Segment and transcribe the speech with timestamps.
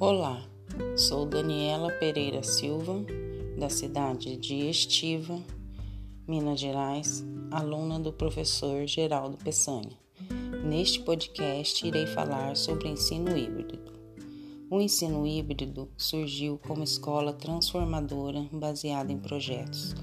[0.00, 0.42] Olá,
[0.96, 3.04] sou Daniela Pereira Silva,
[3.58, 5.38] da cidade de Estiva,
[6.26, 9.92] Minas Gerais, aluna do professor Geraldo Peçanha.
[10.64, 13.92] Neste podcast, irei falar sobre ensino híbrido.
[14.70, 19.94] O ensino híbrido surgiu como escola transformadora baseada em projetos,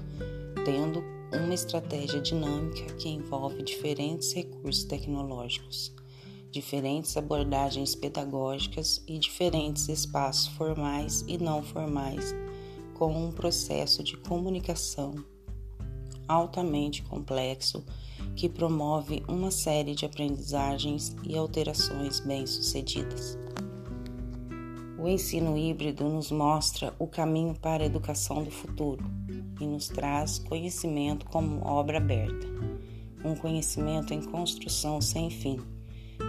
[0.64, 1.02] tendo
[1.34, 5.92] uma estratégia dinâmica que envolve diferentes recursos tecnológicos
[6.50, 12.34] diferentes abordagens pedagógicas e diferentes espaços formais e não formais,
[12.94, 15.14] com um processo de comunicação
[16.26, 17.84] altamente complexo
[18.36, 23.38] que promove uma série de aprendizagens e alterações bem-sucedidas.
[24.98, 29.04] O ensino híbrido nos mostra o caminho para a educação do futuro
[29.60, 32.46] e nos traz conhecimento como obra aberta,
[33.24, 35.58] um conhecimento em construção sem fim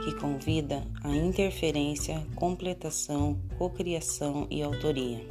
[0.04, 5.26] que convida à interferência, completação, cocriação e autoria.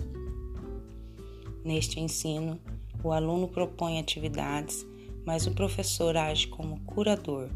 [1.65, 2.59] Neste ensino,
[3.03, 4.87] o aluno propõe atividades,
[5.25, 7.49] mas o professor age como curador,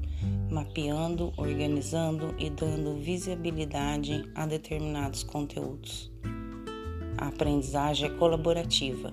[0.51, 6.13] mapeando, organizando e dando visibilidade a determinados conteúdos.
[7.17, 9.13] A aprendizagem é colaborativa.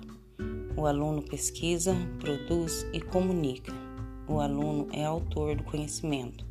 [0.76, 3.72] O aluno pesquisa, produz e comunica.
[4.28, 6.49] O aluno é autor do conhecimento.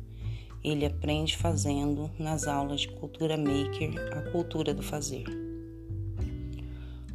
[0.62, 5.24] Ele aprende fazendo nas aulas de cultura maker a cultura do fazer.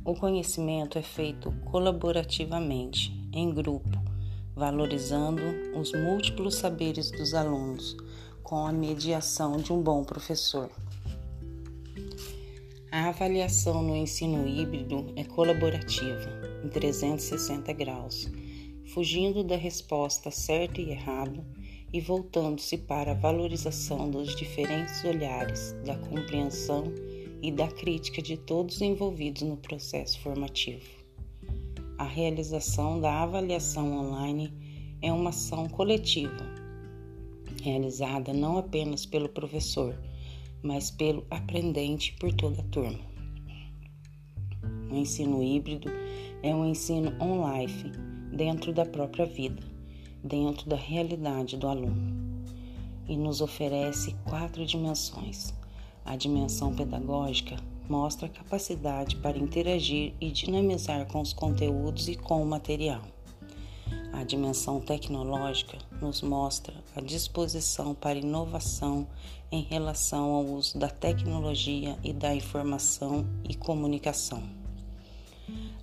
[0.03, 4.01] O conhecimento é feito colaborativamente, em grupo,
[4.55, 5.41] valorizando
[5.79, 7.95] os múltiplos saberes dos alunos,
[8.41, 10.69] com a mediação de um bom professor.
[12.91, 16.31] A avaliação no ensino híbrido é colaborativa,
[16.63, 18.27] em 360 graus,
[18.93, 21.43] fugindo da resposta certo e errado
[21.95, 26.93] e voltando-se para a valorização dos diferentes olhares, da compreensão
[27.41, 30.83] e da crítica de todos envolvidos no processo formativo.
[31.97, 34.51] A realização da avaliação online
[35.01, 36.45] é uma ação coletiva,
[37.63, 39.97] realizada não apenas pelo professor,
[40.61, 42.99] mas pelo aprendente por toda a turma.
[44.91, 45.89] O ensino híbrido
[46.43, 47.89] é um ensino on-life
[48.33, 49.74] dentro da própria vida
[50.25, 52.43] dentro da realidade do aluno
[53.07, 55.53] e nos oferece quatro dimensões.
[56.03, 62.41] A dimensão pedagógica mostra a capacidade para interagir e dinamizar com os conteúdos e com
[62.41, 63.01] o material.
[64.11, 69.07] A dimensão tecnológica nos mostra a disposição para inovação
[69.51, 74.41] em relação ao uso da tecnologia e da informação e comunicação.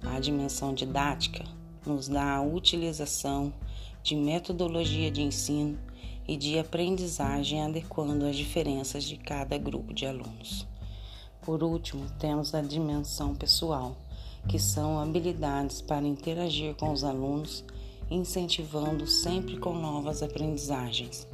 [0.03, 1.45] A dimensão didática
[1.87, 3.53] nos dá a utilização
[4.03, 5.79] de metodologia de ensino
[6.27, 10.67] e de aprendizagem adequando às diferenças de cada grupo de alunos.
[11.43, 13.97] Por último, temos a dimensão pessoal,
[14.49, 17.65] que são habilidades para interagir com os alunos,
[18.11, 21.27] incentivando sempre com novas aprendizagens,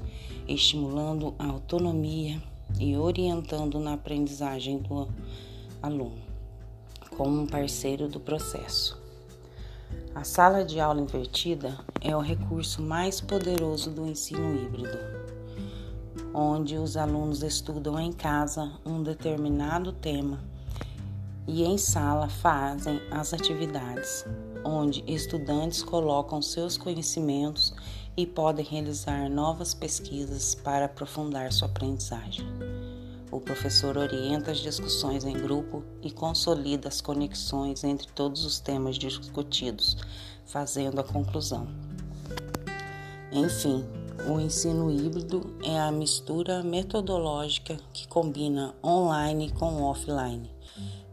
[0.46, 2.40] estimulando a autonomia
[2.78, 5.08] e orientando na aprendizagem do
[5.82, 6.18] aluno,
[7.16, 9.07] como um parceiro do processo.
[10.18, 14.98] A sala de aula invertida é o recurso mais poderoso do ensino híbrido,
[16.34, 20.40] onde os alunos estudam em casa um determinado tema
[21.46, 24.26] e em sala fazem as atividades,
[24.64, 27.72] onde estudantes colocam seus conhecimentos
[28.16, 32.44] e podem realizar novas pesquisas para aprofundar sua aprendizagem.
[33.30, 38.96] O professor orienta as discussões em grupo e consolida as conexões entre todos os temas
[38.96, 39.98] discutidos,
[40.46, 41.68] fazendo a conclusão.
[43.30, 43.84] Enfim,
[44.26, 50.50] o ensino híbrido é a mistura metodológica que combina online com offline.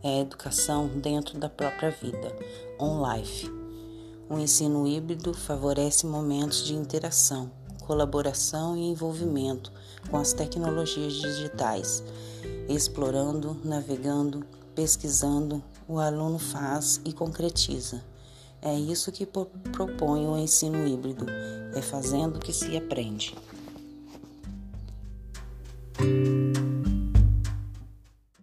[0.02, 2.34] É a educação dentro da própria vida,
[2.80, 3.52] on-life.
[4.30, 7.52] O ensino híbrido favorece momentos de interação
[7.86, 9.72] colaboração e envolvimento
[10.10, 12.04] com as tecnologias digitais.
[12.68, 18.04] Explorando, navegando, pesquisando, o aluno faz e concretiza.
[18.62, 21.26] É isso que propõe o ensino híbrido,
[21.76, 23.36] é fazendo que se aprende.